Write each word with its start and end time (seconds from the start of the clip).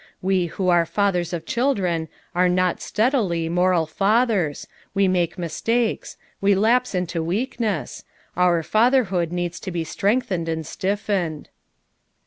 We 0.19 0.47
who 0.47 0.67
are 0.69 0.83
fathers 0.87 1.31
of 1.31 1.45
children 1.45 2.07
are 2.33 2.49
not 2.49 2.81
steadily 2.81 3.47
moral 3.49 3.85
fathers; 3.85 4.67
we 4.95 5.07
make 5.07 5.37
mistakes; 5.37 6.17
we 6.41 6.55
lapse 6.55 6.95
into 6.95 7.21
weakness; 7.21 8.03
our 8.35 8.63
fatherhood 8.63 9.31
needs 9.31 9.59
to 9.59 9.69
be 9.69 9.83
strengthened 9.83 10.49
and 10.49 10.65
stiffened." 10.65 11.49